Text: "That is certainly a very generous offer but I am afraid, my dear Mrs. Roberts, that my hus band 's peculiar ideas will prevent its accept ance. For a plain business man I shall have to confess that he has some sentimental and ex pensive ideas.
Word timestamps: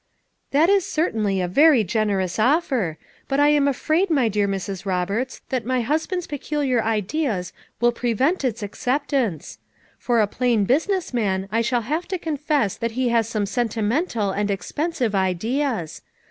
"That 0.49 0.67
is 0.67 0.83
certainly 0.83 1.41
a 1.41 1.47
very 1.47 1.83
generous 1.83 2.39
offer 2.39 2.97
but 3.27 3.39
I 3.39 3.49
am 3.49 3.67
afraid, 3.67 4.09
my 4.09 4.29
dear 4.29 4.47
Mrs. 4.47 4.83
Roberts, 4.83 5.41
that 5.49 5.63
my 5.63 5.81
hus 5.81 6.07
band 6.07 6.23
's 6.23 6.25
peculiar 6.25 6.81
ideas 6.83 7.53
will 7.79 7.91
prevent 7.91 8.43
its 8.43 8.63
accept 8.63 9.13
ance. 9.13 9.59
For 9.99 10.19
a 10.19 10.25
plain 10.25 10.65
business 10.65 11.13
man 11.13 11.47
I 11.51 11.61
shall 11.61 11.83
have 11.83 12.07
to 12.07 12.17
confess 12.17 12.75
that 12.77 12.93
he 12.93 13.09
has 13.09 13.29
some 13.29 13.45
sentimental 13.45 14.31
and 14.31 14.49
ex 14.49 14.71
pensive 14.71 15.13
ideas. 15.13 16.01